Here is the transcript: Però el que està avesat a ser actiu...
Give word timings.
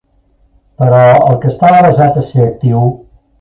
Però 0.81 1.01
el 1.33 1.37
que 1.43 1.49
està 1.51 1.69
avesat 1.81 2.19
a 2.23 2.25
ser 2.31 2.43
actiu... 2.47 2.89